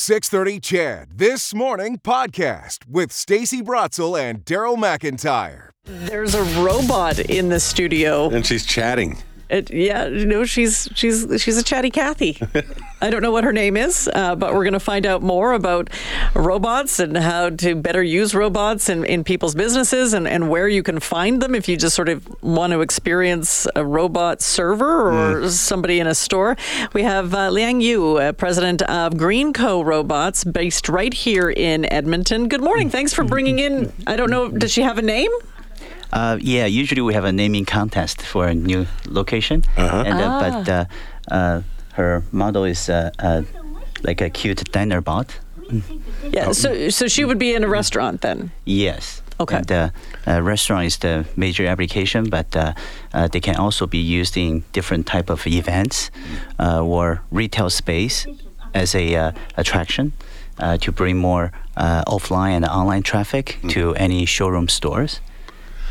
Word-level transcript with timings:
630 0.00 0.60
CHED 0.60 1.18
This 1.18 1.52
Morning 1.52 1.98
podcast 1.98 2.88
with 2.88 3.12
Stacey 3.12 3.60
Brotzel 3.60 4.18
and 4.18 4.46
Daryl 4.46 4.78
McIntyre. 4.78 5.72
There's 5.84 6.34
a 6.34 6.42
robot 6.62 7.18
in 7.18 7.50
the 7.50 7.60
studio. 7.60 8.30
And 8.30 8.46
she's 8.46 8.64
chatting. 8.64 9.18
It, 9.50 9.72
yeah, 9.72 10.06
you 10.06 10.26
know, 10.26 10.44
she's 10.44 10.88
she's 10.94 11.26
she's 11.42 11.56
a 11.56 11.64
chatty 11.64 11.90
Cathy. 11.90 12.40
I 13.02 13.10
don't 13.10 13.22
know 13.22 13.32
what 13.32 13.44
her 13.44 13.52
name 13.52 13.76
is, 13.76 14.08
uh, 14.14 14.36
but 14.36 14.52
we're 14.52 14.62
going 14.62 14.74
to 14.74 14.80
find 14.80 15.06
out 15.06 15.22
more 15.22 15.54
about 15.54 15.88
robots 16.34 17.00
and 17.00 17.16
how 17.16 17.48
to 17.48 17.74
better 17.74 18.02
use 18.02 18.34
robots 18.34 18.90
in, 18.90 19.04
in 19.06 19.24
people's 19.24 19.54
businesses 19.54 20.12
and, 20.12 20.28
and 20.28 20.50
where 20.50 20.68
you 20.68 20.82
can 20.82 21.00
find 21.00 21.40
them 21.40 21.54
if 21.54 21.66
you 21.66 21.78
just 21.78 21.96
sort 21.96 22.10
of 22.10 22.28
want 22.42 22.72
to 22.74 22.82
experience 22.82 23.66
a 23.74 23.84
robot 23.84 24.42
server 24.42 25.08
or 25.08 25.40
mm. 25.40 25.48
somebody 25.48 25.98
in 25.98 26.06
a 26.06 26.14
store. 26.14 26.56
We 26.92 27.02
have 27.02 27.34
uh, 27.34 27.50
Liang 27.50 27.80
Yu, 27.80 28.18
uh, 28.18 28.32
president 28.32 28.82
of 28.82 29.14
GreenCo 29.14 29.84
Robots, 29.84 30.44
based 30.44 30.88
right 30.88 31.12
here 31.12 31.50
in 31.50 31.90
Edmonton. 31.90 32.48
Good 32.48 32.62
morning. 32.62 32.90
Thanks 32.90 33.14
for 33.14 33.24
bringing 33.24 33.58
in. 33.58 33.92
I 34.06 34.16
don't 34.16 34.30
know. 34.30 34.48
Does 34.48 34.72
she 34.72 34.82
have 34.82 34.98
a 34.98 35.02
name? 35.02 35.30
Uh, 36.12 36.38
yeah, 36.40 36.66
usually 36.66 37.02
we 37.02 37.14
have 37.14 37.24
a 37.24 37.32
naming 37.32 37.64
contest 37.64 38.22
for 38.22 38.48
a 38.48 38.54
new 38.54 38.86
location, 39.06 39.62
uh-huh. 39.76 40.04
and, 40.06 40.20
uh, 40.20 40.28
ah. 40.28 40.40
but 40.40 40.68
uh, 40.68 40.84
uh, 41.30 41.62
her 41.92 42.22
model 42.32 42.64
is 42.64 42.88
uh, 42.88 43.10
like 44.02 44.20
a 44.20 44.30
cute 44.30 44.64
diner 44.72 45.00
bot. 45.00 45.38
Yeah, 46.32 46.52
so 46.52 46.90
so 46.90 47.06
she 47.06 47.24
would 47.24 47.38
be 47.38 47.54
in 47.54 47.62
a 47.62 47.68
restaurant 47.68 48.22
then. 48.22 48.50
Yes. 48.64 49.22
Okay. 49.38 49.56
And, 49.56 49.72
uh, 49.72 49.90
uh, 50.26 50.42
restaurant 50.42 50.86
is 50.86 50.98
the 50.98 51.24
major 51.36 51.64
application, 51.66 52.28
but 52.28 52.54
uh, 52.54 52.74
they 53.32 53.40
can 53.40 53.56
also 53.56 53.86
be 53.86 53.98
used 53.98 54.36
in 54.36 54.64
different 54.72 55.06
type 55.06 55.30
of 55.30 55.46
events 55.46 56.10
or 56.58 57.22
retail 57.30 57.70
space 57.70 58.26
as 58.74 58.94
a 58.94 59.32
attraction 59.56 60.12
to 60.80 60.92
bring 60.92 61.16
more 61.16 61.52
offline 61.76 62.56
and 62.56 62.64
online 62.66 63.02
traffic 63.02 63.58
mm. 63.62 63.70
to 63.70 63.94
any 63.94 64.26
showroom 64.26 64.68
stores 64.68 65.20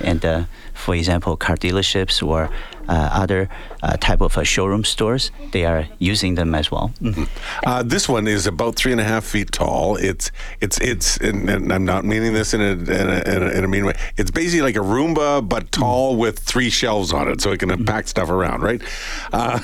and 0.02 0.24
uh, 0.26 0.44
for 0.74 0.96
example, 0.96 1.36
car 1.36 1.58
dealerships 1.58 2.26
or 2.26 2.50
uh, 2.88 3.10
other 3.14 3.50
uh, 3.84 3.98
type 3.98 4.22
of 4.22 4.38
uh, 4.38 4.44
showroom 4.44 4.84
stores, 4.84 5.30
they 5.52 5.66
are 5.66 5.88
using 6.00 6.36
them 6.36 6.56
as 6.56 6.72
well. 6.72 6.92
Mm-hmm. 7.02 7.24
Uh, 7.66 7.84
this 7.84 8.10
one 8.10 8.28
is 8.28 8.48
about 8.48 8.76
three 8.76 8.92
and 8.92 9.00
a 9.00 9.04
half 9.04 9.24
feet 9.24 9.52
tall. 9.52 9.96
It's 9.98 10.32
it's 10.62 10.80
it's, 10.80 11.18
and, 11.18 11.48
and 11.50 11.72
I'm 11.72 11.86
not 11.86 12.04
meaning 12.06 12.34
this 12.34 12.54
in 12.54 12.62
a, 12.62 12.72
in 12.72 12.90
a, 12.90 13.36
in, 13.36 13.44
a, 13.44 13.50
in 13.50 13.64
a 13.64 13.68
mean 13.68 13.86
way. 13.86 13.94
It's 14.18 14.32
basically 14.32 14.64
like 14.64 14.76
a 14.76 14.80
Roomba 14.80 15.48
but 15.48 15.72
tall 15.72 16.14
mm-hmm. 16.14 16.22
with 16.22 16.40
three 16.40 16.70
shelves 16.70 17.14
on 17.14 17.28
it, 17.30 17.42
so 17.42 17.52
it 17.52 17.60
can 17.60 17.70
mm-hmm. 17.70 17.86
pack 17.86 18.08
stuff 18.08 18.30
around. 18.30 18.62
Right? 18.62 18.82
Uh, 19.32 19.60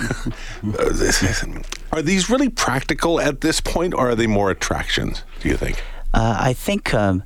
are 1.92 2.02
these 2.02 2.30
really 2.30 2.50
practical 2.50 3.20
at 3.20 3.42
this 3.42 3.60
point, 3.60 3.94
or 3.94 4.10
are 4.10 4.16
they 4.16 4.28
more 4.28 4.52
attractions? 4.52 5.24
Do 5.40 5.50
you 5.50 5.58
think? 5.58 5.82
I 6.14 6.54
think 6.54 6.94
um, 6.94 7.24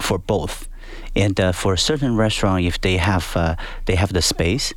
for 0.00 0.18
both. 0.18 0.68
And 1.14 1.38
uh, 1.40 1.52
for 1.52 1.74
a 1.74 1.78
certain 1.78 2.16
restaurant, 2.16 2.64
if 2.64 2.80
they 2.80 2.96
have 2.96 3.32
uh, 3.36 3.56
they 3.86 3.96
have 3.96 4.12
the 4.12 4.22
space, 4.22 4.74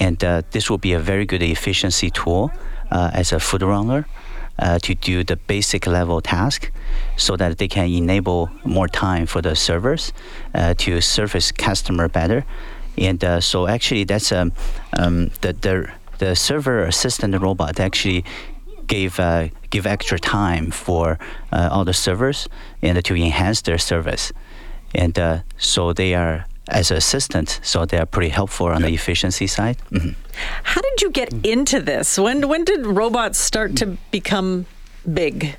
and 0.00 0.22
uh, 0.22 0.42
this 0.50 0.70
will 0.70 0.78
be 0.78 0.92
a 0.92 1.00
very 1.00 1.26
good 1.26 1.42
efficiency 1.42 2.10
tool 2.10 2.50
uh, 2.90 3.10
as 3.12 3.32
a 3.32 3.40
food 3.40 3.62
runner. 3.62 4.06
Uh, 4.58 4.78
to 4.78 4.94
do 4.94 5.24
the 5.24 5.36
basic 5.36 5.86
level 5.86 6.20
task 6.20 6.70
so 7.16 7.34
that 7.34 7.56
they 7.56 7.66
can 7.66 7.88
enable 7.88 8.50
more 8.62 8.86
time 8.86 9.24
for 9.24 9.40
the 9.40 9.56
servers 9.56 10.12
to 10.76 11.00
service 11.00 11.50
customer 11.50 12.08
better 12.08 12.44
and 12.98 13.24
so 13.42 13.66
actually 13.66 14.04
that's 14.04 14.30
um, 14.32 14.52
um, 14.98 15.30
the, 15.40 15.54
the 15.54 15.90
the 16.20 16.36
server 16.36 16.84
assistant 16.84 17.40
robot 17.40 17.80
actually 17.80 18.22
gave 18.86 19.18
uh, 19.18 19.48
give 19.70 19.86
extra 19.86 20.18
time 20.18 20.70
for 20.70 21.18
uh, 21.52 21.68
all 21.72 21.84
the 21.84 21.94
servers 21.94 22.48
and 22.82 23.02
to 23.04 23.14
enhance 23.14 23.62
their 23.62 23.78
service 23.78 24.32
and 24.94 25.18
uh, 25.18 25.40
so 25.58 25.92
they 25.92 26.14
are 26.14 26.46
as 26.68 26.90
assistants, 26.90 27.60
so 27.62 27.84
they 27.84 27.98
are 27.98 28.06
pretty 28.06 28.30
helpful 28.30 28.68
on 28.68 28.82
the 28.82 28.88
efficiency 28.88 29.46
side. 29.46 29.76
Mm-hmm. 29.90 30.10
How 30.62 30.80
did 30.80 31.02
you 31.02 31.10
get 31.10 31.32
into 31.44 31.80
this? 31.80 32.18
When 32.18 32.48
when 32.48 32.64
did 32.64 32.86
robots 32.86 33.38
start 33.38 33.76
to 33.76 33.96
become 34.10 34.66
big? 35.12 35.56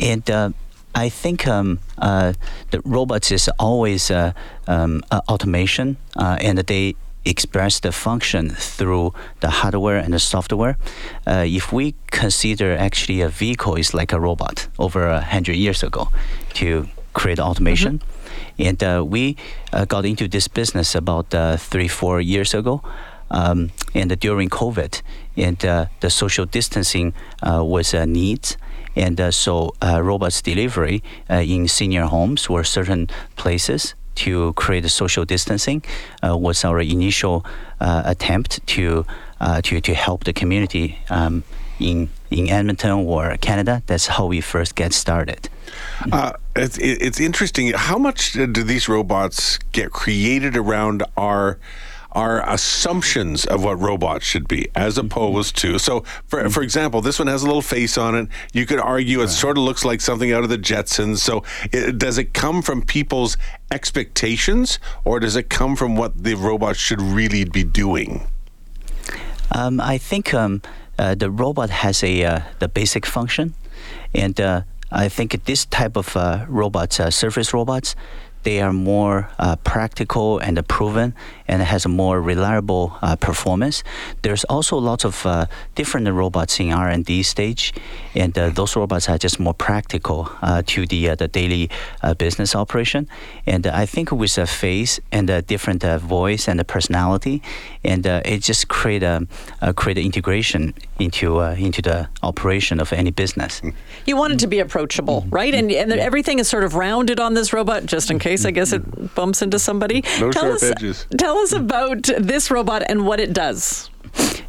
And 0.00 0.30
uh, 0.30 0.50
I 0.94 1.08
think 1.08 1.46
um, 1.46 1.78
uh, 1.98 2.32
the 2.70 2.80
robots 2.84 3.30
is 3.30 3.50
always 3.58 4.10
uh, 4.10 4.32
um, 4.66 5.02
automation, 5.28 5.96
uh, 6.16 6.36
and 6.40 6.58
they 6.58 6.94
express 7.24 7.80
the 7.80 7.92
function 7.92 8.50
through 8.50 9.12
the 9.40 9.48
hardware 9.48 9.96
and 9.96 10.12
the 10.12 10.18
software. 10.18 10.76
Uh, 11.26 11.44
if 11.46 11.72
we 11.72 11.94
consider 12.10 12.76
actually 12.76 13.20
a 13.22 13.28
vehicle 13.28 13.76
is 13.76 13.94
like 13.94 14.12
a 14.12 14.20
robot 14.20 14.68
over 14.78 15.08
a 15.08 15.20
hundred 15.20 15.56
years 15.56 15.82
ago 15.82 16.08
to 16.54 16.86
create 17.12 17.38
automation. 17.38 18.00
And 18.58 18.82
uh, 18.82 19.04
we 19.06 19.36
uh, 19.72 19.84
got 19.84 20.04
into 20.04 20.28
this 20.28 20.48
business 20.48 20.94
about 20.94 21.34
uh, 21.34 21.56
three, 21.56 21.88
four 21.88 22.20
years 22.20 22.54
ago. 22.54 22.82
Um, 23.30 23.70
and 23.94 24.18
during 24.20 24.50
COVID, 24.50 25.00
and 25.38 25.64
uh, 25.64 25.86
the 26.00 26.10
social 26.10 26.44
distancing 26.44 27.14
uh, 27.42 27.64
was 27.64 27.94
a 27.94 28.04
need. 28.04 28.56
And 28.94 29.18
uh, 29.18 29.30
so, 29.30 29.72
robots 29.82 30.42
delivery 30.42 31.02
in 31.30 31.66
senior 31.66 32.02
homes 32.02 32.48
or 32.48 32.62
certain 32.62 33.08
places 33.36 33.94
to 34.16 34.52
create 34.52 34.86
social 34.90 35.24
distancing 35.24 35.82
was 36.22 36.62
our 36.62 36.80
initial 36.80 37.46
attempt 37.80 38.66
to, 38.66 39.06
to, 39.62 39.80
to 39.80 39.94
help 39.94 40.24
the 40.24 40.34
community 40.34 40.98
um, 41.08 41.42
in, 41.80 42.10
in 42.30 42.48
Edmonton 42.48 42.90
or 42.90 43.36
Canada. 43.38 43.82
That's 43.86 44.06
how 44.06 44.26
we 44.26 44.40
first 44.40 44.74
get 44.74 44.92
started. 44.92 45.48
Uh, 46.10 46.32
it's, 46.54 46.78
it's 46.78 47.20
interesting. 47.20 47.72
How 47.72 47.98
much 47.98 48.32
do 48.32 48.46
these 48.46 48.88
robots 48.88 49.58
get 49.72 49.90
created 49.90 50.56
around 50.56 51.02
our 51.16 51.58
our 52.12 52.46
assumptions 52.48 53.46
of 53.46 53.64
what 53.64 53.80
robots 53.80 54.24
should 54.24 54.46
be, 54.46 54.68
as 54.74 54.96
mm-hmm. 54.96 55.06
opposed 55.06 55.56
to. 55.56 55.78
So, 55.78 56.04
for 56.26 56.48
for 56.50 56.62
example, 56.62 57.00
this 57.00 57.18
one 57.18 57.28
has 57.28 57.42
a 57.42 57.46
little 57.46 57.62
face 57.62 57.98
on 57.98 58.14
it. 58.14 58.28
You 58.52 58.66
could 58.66 58.78
argue 58.78 59.22
it 59.22 59.28
sort 59.28 59.58
of 59.58 59.64
looks 59.64 59.84
like 59.84 60.00
something 60.00 60.32
out 60.32 60.44
of 60.44 60.50
the 60.50 60.58
Jetsons. 60.58 61.18
So, 61.18 61.42
it, 61.72 61.98
does 61.98 62.18
it 62.18 62.34
come 62.34 62.62
from 62.62 62.82
people's 62.82 63.36
expectations, 63.70 64.78
or 65.04 65.20
does 65.20 65.36
it 65.36 65.48
come 65.48 65.76
from 65.76 65.96
what 65.96 66.22
the 66.22 66.34
robot 66.34 66.76
should 66.76 67.00
really 67.00 67.44
be 67.44 67.64
doing? 67.64 68.26
Um, 69.54 69.80
I 69.80 69.98
think 69.98 70.32
um, 70.34 70.62
uh, 70.98 71.14
the 71.14 71.30
robot 71.30 71.70
has 71.70 72.02
a 72.02 72.24
uh, 72.24 72.40
the 72.58 72.68
basic 72.68 73.06
function, 73.06 73.54
and 74.14 74.38
uh, 74.40 74.62
I 74.92 75.08
think 75.08 75.44
this 75.44 75.64
type 75.66 75.96
of 75.96 76.16
uh, 76.16 76.44
robots, 76.48 77.00
uh, 77.00 77.10
surface 77.10 77.54
robots, 77.54 77.96
they 78.42 78.60
are 78.60 78.72
more 78.72 79.28
uh, 79.38 79.56
practical 79.56 80.38
and 80.38 80.66
proven 80.68 81.14
and 81.46 81.62
has 81.62 81.84
a 81.84 81.88
more 81.88 82.20
reliable 82.20 82.96
uh, 83.02 83.16
performance. 83.16 83.84
There's 84.22 84.44
also 84.44 84.76
lots 84.78 85.04
of 85.04 85.26
uh, 85.26 85.46
different 85.74 86.08
robots 86.08 86.58
in 86.60 86.72
R&D 86.72 87.22
stage, 87.24 87.72
and 88.14 88.36
uh, 88.38 88.50
those 88.50 88.74
robots 88.74 89.08
are 89.08 89.18
just 89.18 89.38
more 89.38 89.54
practical 89.54 90.30
uh, 90.40 90.62
to 90.66 90.86
the 90.86 91.10
uh, 91.10 91.14
the 91.14 91.28
daily 91.28 91.68
business 92.18 92.54
operation. 92.54 93.08
And 93.46 93.66
I 93.66 93.86
think 93.86 94.10
with 94.10 94.38
a 94.38 94.46
face 94.46 95.00
and 95.10 95.28
a 95.30 95.42
different 95.42 95.82
voice 95.82 96.48
and 96.48 96.60
a 96.60 96.64
personality, 96.64 97.42
and 97.84 98.06
it 98.06 98.42
just 98.42 98.68
create 98.68 99.02
a, 99.02 99.26
create 99.76 99.98
an 99.98 100.04
integration 100.04 100.74
into 100.98 101.40
into 101.40 101.82
the 101.82 102.08
operation 102.22 102.80
of 102.80 102.92
any 102.92 103.10
business. 103.10 103.60
You 104.06 104.16
want 104.16 104.32
it 104.32 104.38
to 104.40 104.46
be 104.46 104.60
approachable, 104.60 105.26
right? 105.28 105.54
And 105.54 105.70
and 105.70 105.92
everything 105.92 106.38
is 106.38 106.48
sort 106.48 106.64
of 106.64 106.74
rounded 106.74 107.20
on 107.20 107.34
this 107.34 107.52
robot, 107.52 107.86
just 107.86 108.10
in 108.10 108.18
case 108.18 108.31
I 108.46 108.50
guess 108.50 108.72
it 108.72 109.14
bumps 109.14 109.42
into 109.42 109.58
somebody. 109.58 110.02
No 110.20 110.30
tell 110.30 110.42
sharp 110.42 110.54
us, 110.54 110.62
edges. 110.62 111.06
Tell 111.16 111.38
us 111.38 111.52
about 111.52 112.02
this 112.18 112.50
robot 112.50 112.82
and 112.88 113.06
what 113.06 113.20
it 113.20 113.32
does. 113.32 113.90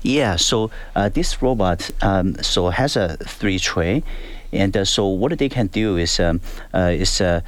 Yeah, 0.01 0.35
so 0.35 0.71
uh, 0.95 1.09
this 1.09 1.41
robot 1.41 1.89
um, 2.01 2.35
so 2.41 2.69
has 2.69 2.95
a 2.97 3.17
three 3.17 3.59
tray, 3.59 4.03
and 4.51 4.75
uh, 4.75 4.85
so 4.85 5.07
what 5.07 5.37
they 5.37 5.49
can 5.49 5.67
do 5.67 5.97
is 5.97 6.19
um, 6.19 6.41
uh, 6.73 6.91
is 6.93 7.21
uh, 7.21 7.41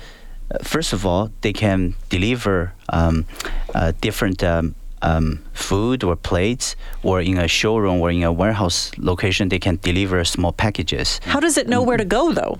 first 0.63 0.93
of 0.93 1.05
all 1.05 1.31
they 1.41 1.53
can 1.53 1.95
deliver 2.09 2.73
um, 2.89 3.25
uh, 3.73 3.91
different. 4.01 4.43
Um, 4.43 4.75
um, 5.01 5.43
food 5.53 6.03
or 6.03 6.15
plates, 6.15 6.75
or 7.03 7.21
in 7.21 7.37
a 7.37 7.47
showroom 7.47 8.01
or 8.01 8.09
in 8.09 8.23
a 8.23 8.31
warehouse 8.31 8.91
location, 8.97 9.49
they 9.49 9.59
can 9.59 9.77
deliver 9.83 10.23
small 10.25 10.51
packages. 10.51 11.19
How 11.25 11.39
does 11.39 11.57
it 11.57 11.67
know 11.67 11.83
where 11.83 11.97
to 11.97 12.05
go, 12.05 12.31
though? 12.31 12.57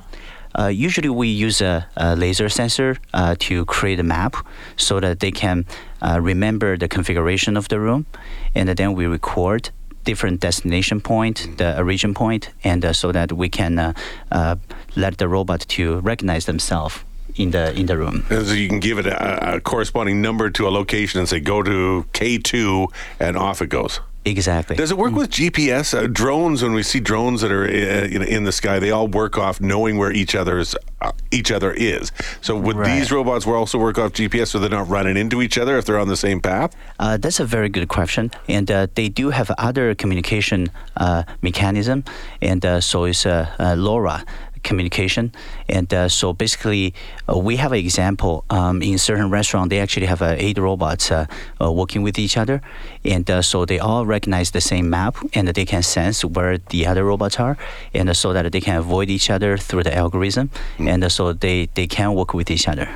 Uh, 0.58 0.68
usually, 0.68 1.10
we 1.10 1.28
use 1.28 1.62
a, 1.62 1.86
a 1.98 2.16
laser 2.16 2.50
sensor 2.50 2.98
uh, 3.14 3.36
to 3.40 3.66
create 3.66 4.00
a 4.00 4.04
map 4.04 4.36
so 4.78 5.00
that 5.00 5.20
they 5.20 5.32
can 5.32 5.66
uh, 6.02 6.20
remember 6.22 6.78
the 6.78 6.88
configuration 6.88 7.58
of 7.58 7.68
the 7.68 7.80
room, 7.80 8.06
and 8.54 8.70
then 8.70 8.94
we 8.94 9.06
record 9.06 9.70
different 10.06 10.40
destination 10.40 11.02
point, 11.02 11.58
the 11.58 11.78
origin 11.78 12.14
point, 12.14 12.52
and 12.64 12.86
uh, 12.86 12.94
so 12.94 13.12
that 13.12 13.34
we 13.34 13.50
can 13.50 13.78
uh, 13.78 13.94
uh, 14.32 14.56
let 14.96 15.18
the 15.18 15.28
robot 15.28 15.62
to 15.68 16.00
recognize 16.00 16.46
themselves 16.46 17.04
in 17.36 17.52
the 17.52 17.78
in 17.78 17.88
the 17.88 17.98
room. 17.98 18.24
So 18.30 18.54
you 18.54 18.70
can 18.70 18.80
give 18.80 18.98
it 19.00 19.08
a, 19.08 19.56
a 19.56 19.60
corresponding 19.60 20.22
number 20.22 20.50
to 20.52 20.68
a 20.68 20.72
location 20.72 21.20
and 21.20 21.28
say 21.28 21.40
go 21.40 21.64
to 21.64 22.06
K2 22.14 22.88
and 23.20 23.36
off 23.36 23.62
it 23.62 23.70
goes. 23.70 24.00
Exactly. 24.26 24.76
Does 24.76 24.90
it 24.90 24.98
work 24.98 25.14
with 25.14 25.30
GPS 25.30 25.94
uh, 25.98 26.08
drones? 26.08 26.64
When 26.64 26.74
we 26.74 26.82
see 26.82 27.00
drones 27.00 27.42
that 27.42 27.52
are 27.52 27.66
uh, 27.66 28.08
you 28.08 28.18
know, 28.20 28.26
in 28.26 28.44
the 28.44 28.52
sky, 28.52 28.80
they 28.80 28.90
all 28.90 29.08
work 29.08 29.38
off 29.38 29.62
knowing 29.62 29.98
where 29.98 30.12
each 30.12 30.34
other's 30.34 30.76
uh, 31.02 31.12
each 31.32 31.52
other 31.52 31.72
is. 31.72 32.12
So 32.42 32.58
would 32.58 32.76
Right. 32.76 32.98
these 32.98 33.12
robots 33.12 33.46
also 33.46 33.78
work 33.78 34.00
off 34.00 34.14
GPS, 34.14 34.48
so 34.48 34.60
they're 34.60 34.70
not 34.70 34.90
running 34.90 35.16
into 35.16 35.42
each 35.42 35.58
other 35.58 35.78
if 35.78 35.86
they're 35.86 36.00
on 36.00 36.08
the 36.08 36.18
same 36.18 36.40
path? 36.42 36.76
Uh, 37.00 37.18
that's 37.18 37.40
a 37.40 37.46
very 37.46 37.70
good 37.70 37.88
question, 37.88 38.32
and 38.50 38.72
uh, 38.72 38.88
they 38.96 39.10
do 39.10 39.30
have 39.30 39.52
other 39.58 39.94
communication 39.96 40.72
uh, 40.98 41.24
mechanism, 41.42 42.04
and 42.42 42.66
uh, 42.66 42.82
so 42.82 43.06
is 43.06 43.26
LoRa 43.60 44.24
communication, 44.66 45.32
and 45.70 45.88
uh, 45.94 46.10
so 46.10 46.34
basically 46.34 46.94
uh, 47.30 47.38
we 47.38 47.56
have 47.64 47.72
an 47.72 47.80
example 47.80 48.44
um, 48.50 48.82
in 48.82 48.98
certain 48.98 49.30
restaurant 49.30 49.70
they 49.70 49.80
actually 49.80 50.08
have 50.08 50.22
uh, 50.22 50.46
eight 50.46 50.58
robots 50.58 51.12
uh, 51.12 51.26
uh, 51.62 51.72
working 51.72 52.04
with 52.04 52.18
each 52.20 52.36
other, 52.38 52.62
and 53.06 53.30
uh, 53.30 53.42
so 53.42 53.66
they 53.66 53.80
all 53.80 54.06
recognize 54.06 54.52
the 54.52 54.62
same 54.62 54.90
map, 54.90 55.16
and 55.34 55.48
they 55.48 55.66
can 55.66 55.84
sense 55.84 56.26
where 56.26 56.58
the 56.74 56.86
other 56.90 57.04
robots 57.06 57.40
are, 57.40 57.56
and 57.94 58.10
uh, 58.10 58.14
so 58.14 58.34
that 58.34 58.52
they 58.52 58.62
can 58.62 58.76
avoid 58.76 59.10
each 59.10 59.30
other 59.30 59.58
through 59.58 59.84
the 59.84 59.96
algorithm, 59.96 60.50
and 60.80 61.04
uh, 61.04 61.10
so 61.10 61.34
they 61.34 61.70
they 61.76 61.88
can 61.88 62.14
work 62.14 62.34
with 62.34 62.50
each 62.52 62.68
other. 62.68 62.88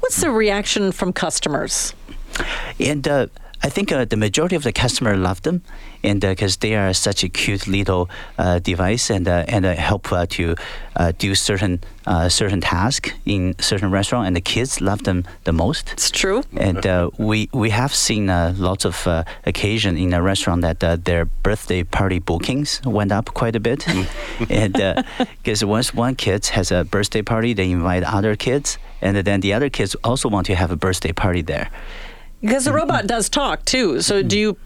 What's 0.00 0.20
the 0.20 0.30
reaction 0.30 0.92
from 0.92 1.12
customers? 1.12 1.94
And 2.80 3.06
uh, 3.06 3.26
I 3.64 3.68
think 3.68 3.92
uh, 3.92 4.04
the 4.04 4.16
majority 4.16 4.56
of 4.56 4.64
the 4.64 4.72
customer 4.72 5.16
love 5.16 5.42
them, 5.42 5.62
and 6.02 6.20
because 6.20 6.56
they 6.56 6.74
are 6.74 6.92
such 6.92 7.22
a 7.22 7.28
cute 7.28 7.68
little 7.68 8.10
uh, 8.36 8.58
device, 8.58 9.08
and 9.08 9.28
uh, 9.28 9.44
and 9.46 9.64
uh, 9.64 9.74
help 9.74 10.12
uh, 10.12 10.26
to 10.30 10.56
uh, 10.96 11.12
do 11.16 11.34
certain 11.34 11.80
uh, 12.06 12.28
certain 12.28 12.60
task 12.60 13.12
in 13.24 13.54
certain 13.60 13.90
restaurant, 13.90 14.26
and 14.26 14.34
the 14.34 14.40
kids 14.40 14.80
love 14.80 15.04
them 15.04 15.24
the 15.44 15.52
most. 15.52 15.92
It's 15.92 16.10
true. 16.10 16.42
And 16.56 16.84
uh, 16.84 17.10
we 17.18 17.48
we 17.52 17.70
have 17.70 17.94
seen 17.94 18.28
uh, 18.28 18.54
lots 18.56 18.84
of 18.84 19.06
uh, 19.06 19.22
occasion 19.46 19.96
in 19.96 20.12
a 20.12 20.22
restaurant 20.22 20.62
that 20.62 20.82
uh, 20.82 20.96
their 20.96 21.26
birthday 21.26 21.84
party 21.84 22.18
bookings 22.18 22.80
went 22.84 23.12
up 23.12 23.32
quite 23.34 23.54
a 23.54 23.60
bit, 23.60 23.86
and 24.50 25.04
because 25.42 25.64
once 25.64 25.94
one 25.94 26.16
kid 26.16 26.46
has 26.46 26.72
a 26.72 26.84
birthday 26.84 27.22
party, 27.22 27.54
they 27.54 27.70
invite 27.70 28.02
other 28.02 28.34
kids, 28.34 28.78
and 29.00 29.16
then 29.16 29.40
the 29.40 29.52
other 29.52 29.70
kids 29.70 29.94
also 30.02 30.28
want 30.28 30.46
to 30.46 30.54
have 30.54 30.72
a 30.72 30.76
birthday 30.76 31.12
party 31.12 31.42
there. 31.42 31.70
Because 32.42 32.64
the 32.66 32.72
robot 32.72 33.06
does 33.06 33.28
talk 33.28 33.64
too. 33.64 34.02
So 34.02 34.22
do 34.22 34.38
you 34.38 34.56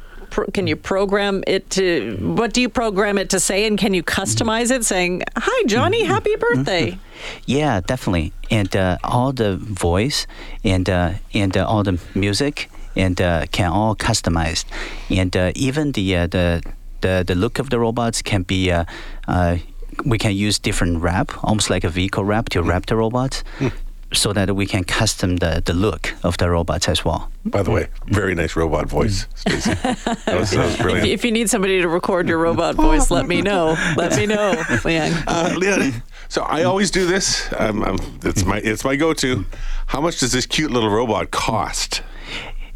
can 0.53 0.67
you 0.67 0.77
program 0.77 1.45
it 1.47 1.71
to 1.71 2.17
what 2.21 2.53
do 2.53 2.61
you 2.61 2.69
program 2.69 3.17
it 3.17 3.31
to 3.31 3.39
say 3.39 3.67
and 3.67 3.79
can 3.79 3.95
you 3.95 4.03
customize 4.03 4.71
it 4.71 4.85
saying, 4.85 5.23
"Hi 5.37 5.65
Johnny, 5.67 6.05
happy 6.05 6.35
birthday." 6.37 6.99
Yeah, 7.47 7.81
definitely. 7.81 8.33
And 8.51 8.75
uh, 8.75 8.99
all 9.05 9.33
the 9.33 9.57
voice 9.57 10.27
and 10.65 10.89
uh, 10.91 11.13
and 11.33 11.57
uh, 11.57 11.65
all 11.67 11.83
the 11.85 11.99
music 12.15 12.69
and 12.97 13.21
uh, 13.21 13.47
can 13.53 13.71
all 13.71 13.95
customized. 13.95 14.65
And 15.11 15.37
uh, 15.37 15.53
even 15.55 15.93
the, 15.93 16.17
uh, 16.17 16.27
the 16.27 16.63
the 17.03 17.25
the 17.27 17.35
look 17.35 17.59
of 17.59 17.71
the 17.71 17.79
robots 17.79 18.23
can 18.23 18.43
be. 18.43 18.71
Uh, 18.73 18.85
uh, 19.29 19.59
we 20.05 20.19
can 20.19 20.33
use 20.33 20.59
different 20.59 21.01
wrap, 21.01 21.33
almost 21.43 21.71
like 21.71 21.83
a 21.83 21.89
vehicle 21.89 22.23
wrap, 22.23 22.51
to 22.51 22.63
wrap 22.63 22.85
the 22.85 22.97
robots, 22.97 23.43
so 24.13 24.33
that 24.33 24.55
we 24.55 24.67
can 24.67 24.85
custom 24.85 25.37
the, 25.37 25.63
the 25.65 25.73
look 25.75 26.15
of 26.23 26.37
the 26.39 26.49
robots 26.49 26.89
as 26.89 27.05
well. 27.05 27.31
By 27.45 27.63
the 27.63 27.71
way, 27.71 27.89
very 28.07 28.35
nice 28.35 28.55
robot 28.57 28.89
voice, 28.89 29.27
Stacey. 29.35 29.71
That 30.27 30.41
was, 30.41 30.51
that 30.51 30.65
was 30.65 30.75
If, 30.75 30.81
brilliant. 30.81 31.09
if 31.09 31.25
you 31.25 31.33
need 31.33 31.51
somebody 31.51 31.81
to 31.81 31.89
record 31.89 32.29
your 32.29 32.39
robot 32.39 32.75
voice, 32.87 33.11
let 33.11 33.27
me 33.27 33.43
know. 33.43 33.77
Let 33.97 34.17
me 34.17 34.27
know, 34.27 34.63
Liang. 34.85 35.13
Uh, 35.27 35.55
Leon, 35.57 36.03
so 36.29 36.43
I 36.43 36.63
always 36.65 36.91
do 36.91 37.07
this. 37.07 37.53
Um, 37.59 37.83
um, 37.83 37.99
it's 38.25 38.45
my 38.45 38.59
it's 38.59 38.85
my 38.85 38.97
go-to. 38.97 39.45
How 39.87 40.01
much 40.01 40.19
does 40.21 40.33
this 40.33 40.47
cute 40.47 40.71
little 40.71 40.91
robot 40.91 41.31
cost? 41.31 42.03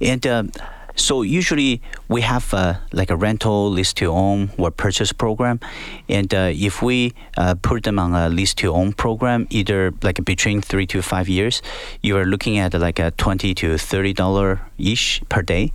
And 0.01 0.27
um, 0.27 0.51
so 0.97 1.23
usually 1.23 1.81
we 2.09 2.21
have 2.23 2.53
uh, 2.55 2.75
like 2.93 3.11
a 3.11 3.17
rental 3.17 3.71
lease 3.71 3.93
to 3.95 4.07
own 4.07 4.51
or 4.59 4.71
purchase 4.71 5.13
program, 5.13 5.61
and 6.09 6.33
uh, 6.35 6.51
if 6.53 6.83
we 6.83 7.13
uh, 7.37 7.55
put 7.63 7.83
them 7.85 7.99
on 7.99 8.15
a 8.15 8.29
lease 8.29 8.55
to 8.55 8.73
own 8.73 8.93
program, 8.93 9.47
either 9.51 9.93
like 10.03 10.25
between 10.25 10.61
three 10.61 10.87
to 10.87 11.03
five 11.03 11.29
years, 11.29 11.63
you 12.03 12.17
are 12.17 12.25
looking 12.25 12.59
at 12.59 12.75
like 12.75 12.99
a 12.99 13.11
twenty 13.13 13.55
to 13.55 13.79
thirty 13.79 14.13
dollar 14.13 14.61
each 14.79 15.23
per 15.29 15.43
day. 15.43 15.73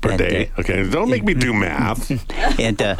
Per 0.00 0.10
And, 0.10 0.18
day. 0.18 0.50
uh, 0.56 0.60
Okay, 0.60 0.90
don't 0.90 1.08
make 1.10 1.22
me 1.22 1.32
do 1.34 1.52
math. 1.64 2.10
and 2.58 2.82
uh, 2.82 2.96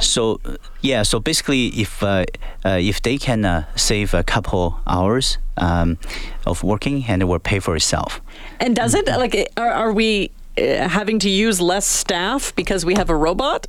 so 0.00 0.38
yeah 0.82 1.02
so 1.02 1.18
basically 1.18 1.66
if 1.80 2.00
uh, 2.02 2.24
uh, 2.64 2.78
if 2.80 3.02
they 3.02 3.18
can 3.18 3.44
uh, 3.44 3.64
save 3.74 4.14
a 4.14 4.22
couple 4.22 4.78
hours 4.86 5.38
um, 5.56 5.98
of 6.46 6.62
working 6.62 7.04
and 7.08 7.22
it 7.22 7.24
will 7.24 7.40
pay 7.40 7.58
for 7.58 7.74
itself 7.74 8.20
And 8.60 8.76
does 8.76 8.94
it 8.94 9.06
like 9.08 9.34
are, 9.56 9.70
are 9.72 9.92
we 9.92 10.30
having 10.88 11.18
to 11.20 11.30
use 11.30 11.60
less 11.60 11.86
staff 11.86 12.54
because 12.54 12.84
we 12.84 12.94
have 12.94 13.10
a 13.10 13.16
robot? 13.16 13.66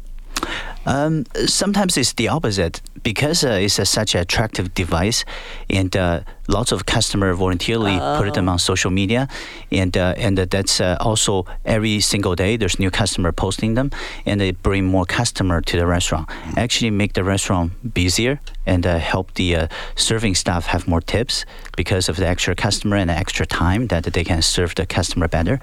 Um, 0.85 1.25
sometimes 1.45 1.97
it's 1.97 2.13
the 2.13 2.29
opposite 2.29 2.81
because 3.03 3.43
uh, 3.43 3.59
it's 3.61 3.79
a, 3.79 3.85
such 3.85 4.15
an 4.15 4.21
attractive 4.21 4.73
device, 4.73 5.25
and 5.69 5.95
uh, 5.95 6.21
lots 6.47 6.71
of 6.71 6.85
customer 6.85 7.33
voluntarily 7.33 7.97
put 8.17 8.33
them 8.33 8.49
on 8.49 8.59
social 8.59 8.89
media, 8.89 9.27
and 9.71 9.95
uh, 9.97 10.13
and 10.17 10.37
that's 10.37 10.81
uh, 10.81 10.97
also 10.99 11.45
every 11.65 11.99
single 11.99 12.35
day 12.35 12.57
there's 12.57 12.79
new 12.79 12.89
customer 12.89 13.31
posting 13.31 13.75
them, 13.75 13.91
and 14.25 14.39
they 14.39 14.51
bring 14.51 14.85
more 14.85 15.05
customer 15.05 15.61
to 15.61 15.77
the 15.77 15.85
restaurant. 15.85 16.29
Actually, 16.57 16.91
make 16.91 17.13
the 17.13 17.23
restaurant 17.23 17.71
busier 17.93 18.39
and 18.65 18.85
uh, 18.85 18.97
help 18.97 19.33
the 19.33 19.55
uh, 19.55 19.67
serving 19.95 20.35
staff 20.35 20.65
have 20.67 20.87
more 20.87 21.01
tips 21.01 21.45
because 21.75 22.09
of 22.09 22.15
the 22.15 22.27
extra 22.27 22.55
customer 22.55 22.95
and 22.95 23.09
the 23.09 23.17
extra 23.17 23.45
time 23.45 23.87
that 23.87 24.05
they 24.05 24.23
can 24.23 24.41
serve 24.41 24.75
the 24.75 24.85
customer 24.85 25.27
better. 25.27 25.59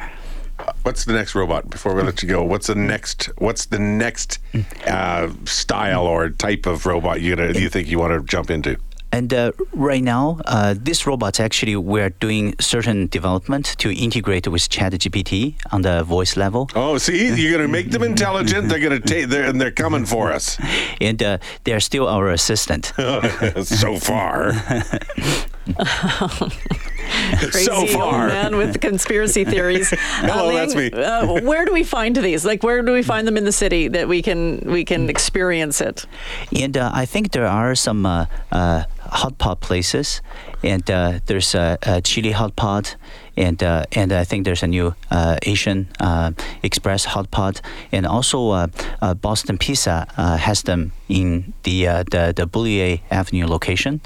What's 0.83 1.05
the 1.05 1.13
next 1.13 1.35
robot 1.35 1.71
before 1.71 1.95
we 1.95 2.03
let 2.03 2.23
you 2.23 2.29
go? 2.29 2.43
What's 2.43 2.67
the 2.69 2.75
next? 2.75 3.25
What's 3.39 3.67
the 3.67 3.79
next 3.79 4.39
uh, 4.87 5.31
style 5.45 6.07
or 6.07 6.31
type 6.31 6.67
of 6.67 6.87
robot 6.87 7.21
you 7.21 7.37
gonna, 7.37 7.59
you 7.59 7.69
think 7.69 7.89
you 7.89 7.99
want 7.99 8.13
to 8.13 8.23
jump 8.25 8.51
into? 8.51 8.77
And 9.13 9.33
uh, 9.33 9.53
right 9.73 10.03
now, 10.03 10.41
uh, 10.45 10.75
this 10.77 11.07
robot 11.07 11.41
actually 11.41 11.77
we're 11.77 12.11
doing 12.11 12.55
certain 12.61 13.07
development 13.07 13.77
to 13.79 13.91
integrate 13.91 14.47
with 14.49 14.69
ChatGPT 14.69 15.55
on 15.73 15.83
the 15.83 16.03
voice 16.03 16.37
level, 16.37 16.69
Oh, 16.75 16.99
see, 16.99 17.33
you're 17.35 17.53
gonna 17.57 17.69
make 17.69 17.93
them 17.93 18.03
intelligent. 18.03 18.69
They're 18.69 18.81
gonna 18.81 19.01
take. 19.01 19.29
They're 19.29 19.45
and 19.45 19.61
they're 19.61 19.71
coming 19.71 20.05
for 20.05 20.33
us. 20.33 20.59
and 21.01 21.23
uh, 21.23 21.39
they 21.65 21.73
are 21.73 21.81
still 21.81 22.09
our 22.09 22.31
assistant. 22.31 22.93
so 23.65 23.97
far, 23.99 24.53
Crazy 27.39 27.65
so 27.65 27.75
old 27.75 27.91
far. 27.91 28.29
man 28.29 28.57
with 28.57 28.73
the 28.73 28.79
conspiracy 28.79 29.45
theories. 29.45 29.91
Hello, 29.97 30.53
that's 30.53 30.75
me. 30.75 30.91
Uh, 30.91 31.41
where 31.43 31.65
do 31.65 31.73
we 31.73 31.83
find 31.85 32.17
these? 32.17 32.45
Like, 32.45 32.63
where 32.63 32.83
do 32.83 32.93
we 32.93 33.03
find 33.03 33.27
them 33.27 33.37
in 33.37 33.45
the 33.45 33.53
city 33.53 33.89
that 33.89 34.09
we 34.09 34.23
can 34.23 34.61
we 34.61 34.85
can 34.85 35.09
experience 35.09 35.81
it? 35.81 36.07
And 36.55 36.77
uh, 36.77 36.91
I 36.95 37.07
think 37.07 37.33
there 37.33 37.47
are 37.47 37.75
some 37.75 38.07
uh, 38.07 38.27
uh, 38.53 38.85
hot 38.99 39.39
pot 39.39 39.61
places, 39.61 40.21
and 40.63 40.89
uh, 40.91 41.21
there's 41.27 41.55
a, 41.55 41.79
a 41.83 42.01
chili 42.01 42.33
hot 42.33 42.57
pot, 42.57 42.97
and 43.37 43.63
uh, 43.63 43.85
and 43.93 44.13
I 44.13 44.25
think 44.25 44.45
there's 44.45 44.63
a 44.63 44.67
new 44.67 44.95
uh, 45.11 45.37
Asian 45.43 45.89
uh, 46.01 46.33
Express 46.63 47.05
hot 47.05 47.31
pot, 47.31 47.61
and 47.93 48.07
also 48.07 48.51
uh, 48.51 48.67
uh, 49.03 49.15
Boston 49.15 49.59
Pizza 49.59 50.07
uh, 50.17 50.37
has 50.37 50.63
them 50.63 50.93
in 51.09 51.53
the 51.63 51.87
uh, 51.89 52.05
the 52.11 52.33
the 52.35 52.47
Boulier 52.47 53.01
Avenue 53.11 53.47
location. 53.47 54.01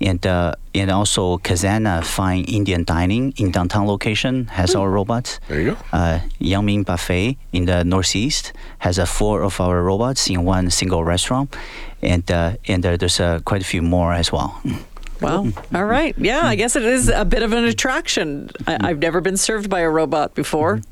And 0.00 0.26
uh, 0.26 0.52
and 0.74 0.90
also 0.90 1.38
Khazana 1.38 2.04
Fine 2.04 2.44
Indian 2.44 2.84
Dining 2.84 3.32
in 3.38 3.50
downtown 3.50 3.86
location 3.86 4.46
has 4.46 4.74
our 4.74 4.90
robots. 4.90 5.40
There 5.48 5.60
you 5.60 5.70
go. 5.72 5.76
Uh, 5.92 6.20
Yangming 6.40 6.84
Buffet 6.84 7.38
in 7.52 7.64
the 7.64 7.82
Northeast 7.84 8.52
has 8.78 8.98
uh, 8.98 9.06
four 9.06 9.42
of 9.42 9.58
our 9.60 9.82
robots 9.82 10.28
in 10.28 10.44
one 10.44 10.70
single 10.70 11.02
restaurant, 11.02 11.56
and 12.02 12.30
uh, 12.30 12.56
and 12.68 12.84
uh, 12.84 12.96
there's 12.96 13.20
uh, 13.20 13.40
quite 13.44 13.62
a 13.62 13.64
few 13.64 13.80
more 13.82 14.12
as 14.12 14.30
well. 14.30 14.60
Wow. 15.22 15.48
All 15.74 15.84
right. 15.86 16.14
Yeah, 16.18 16.42
I 16.44 16.56
guess 16.56 16.76
it 16.76 16.84
is 16.84 17.08
a 17.08 17.24
bit 17.24 17.42
of 17.42 17.52
an 17.52 17.64
attraction. 17.64 18.50
I, 18.66 18.76
I've 18.90 18.98
never 18.98 19.20
been 19.22 19.38
served 19.38 19.70
by 19.70 19.80
a 19.80 19.88
robot 19.88 20.34
before. 20.34 20.82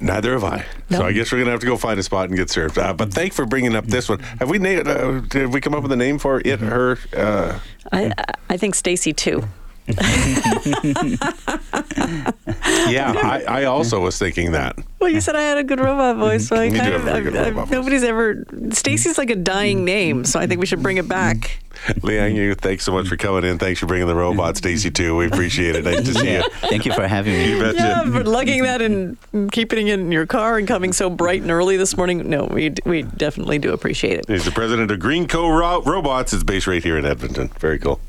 Neither 0.00 0.32
have 0.32 0.44
I. 0.44 0.64
So 0.90 1.04
I 1.04 1.12
guess 1.12 1.30
we're 1.30 1.38
gonna 1.38 1.50
have 1.52 1.60
to 1.60 1.66
go 1.66 1.76
find 1.76 1.98
a 1.98 2.02
spot 2.02 2.28
and 2.28 2.36
get 2.36 2.50
served. 2.50 2.78
Uh, 2.78 2.92
but 2.92 3.12
thanks 3.12 3.36
for 3.36 3.46
bringing 3.46 3.76
up 3.76 3.86
this 3.86 4.08
one. 4.08 4.18
Have 4.38 4.50
we 4.50 4.58
named? 4.58 4.88
Uh, 4.88 5.20
did 5.20 5.52
we 5.52 5.60
come 5.60 5.74
up 5.74 5.82
with 5.82 5.92
a 5.92 5.96
name 5.96 6.18
for 6.18 6.40
it? 6.44 6.60
Her? 6.60 6.98
Uh, 7.16 7.58
I 7.92 8.12
I 8.48 8.56
think 8.56 8.74
Stacey 8.74 9.12
too. 9.12 9.44
yeah, 12.88 13.12
I, 13.16 13.44
I 13.46 13.64
also 13.64 14.00
was 14.00 14.18
thinking 14.18 14.52
that. 14.52 14.76
Well, 14.98 15.10
you 15.10 15.20
said 15.20 15.34
I 15.36 15.42
had 15.42 15.58
a 15.58 15.64
good 15.64 15.80
robot 15.80 16.16
voice, 16.16 16.46
so 16.48 16.56
I 16.56 16.64
You 16.64 16.70
do 16.72 16.78
kind 16.78 16.92
have 16.92 17.00
of 17.02 17.06
a 17.08 17.12
I've, 17.14 17.24
good 17.24 17.36
I've- 17.36 17.50
robot 17.50 17.68
voice. 17.68 17.72
nobody's 17.72 18.02
ever. 18.04 18.44
Stacey's 18.70 19.18
like 19.18 19.30
a 19.30 19.36
dying 19.36 19.84
name, 19.84 20.24
so 20.24 20.38
I 20.38 20.46
think 20.46 20.60
we 20.60 20.66
should 20.66 20.82
bring 20.82 20.96
it 20.98 21.08
back. 21.08 21.58
Liang 22.02 22.36
Yu, 22.36 22.54
thanks 22.54 22.84
so 22.84 22.92
much 22.92 23.08
for 23.08 23.16
coming 23.16 23.42
in. 23.44 23.58
Thanks 23.58 23.80
for 23.80 23.86
bringing 23.86 24.06
the 24.06 24.14
robot, 24.14 24.56
Stacey, 24.56 24.90
too. 24.90 25.16
We 25.16 25.26
appreciate 25.26 25.74
it. 25.74 25.84
Nice 25.84 26.04
to 26.04 26.14
see 26.14 26.32
you. 26.34 26.42
Thank 26.60 26.86
you 26.86 26.92
for 26.92 27.08
having 27.08 27.32
me. 27.32 27.50
You 27.50 27.58
betcha. 27.60 27.76
Yeah, 27.78 28.02
for 28.04 28.22
lugging 28.22 28.62
that 28.62 28.80
and 28.80 29.16
keeping 29.50 29.88
it 29.88 29.98
in 29.98 30.12
your 30.12 30.26
car 30.26 30.58
and 30.58 30.68
coming 30.68 30.92
so 30.92 31.10
bright 31.10 31.42
and 31.42 31.50
early 31.50 31.76
this 31.76 31.96
morning. 31.96 32.28
No, 32.30 32.44
we 32.44 32.72
we 32.86 33.02
definitely 33.02 33.58
do 33.58 33.72
appreciate 33.72 34.18
it. 34.20 34.28
He's 34.28 34.44
the 34.44 34.52
president 34.52 34.92
of 34.92 35.00
GreenCo 35.00 35.84
Robots. 35.84 36.32
It's 36.32 36.44
based 36.44 36.68
right 36.68 36.82
here 36.84 36.96
in 36.98 37.04
Edmonton. 37.04 37.48
Very 37.58 37.80
cool. 37.80 38.00